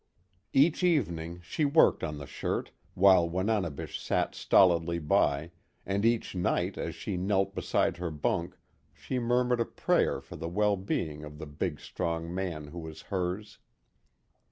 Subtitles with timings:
[0.51, 5.51] Each evening, she worked on the shirt, while Wananebish sat stolidly by,
[5.85, 8.57] and each night as she knelt beside her bunk
[8.91, 13.03] she murmured a prayer for the well being of the big strong man who was
[13.13, 13.59] hers.